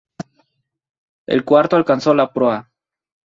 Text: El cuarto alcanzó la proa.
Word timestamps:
El 1.27 1.45
cuarto 1.45 1.75
alcanzó 1.75 2.15
la 2.15 2.33
proa. 2.33 2.67